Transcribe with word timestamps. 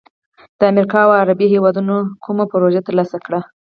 د 0.59 0.61
امریکا 0.71 0.99
او 1.05 1.11
یا 1.17 1.21
عربي 1.23 1.47
هیوادونو 1.53 1.89
نه 2.01 2.11
کومه 2.23 2.43
پروژه 2.53 2.81
تر 2.87 2.93
لاسه 2.99 3.17
کړي، 3.25 3.39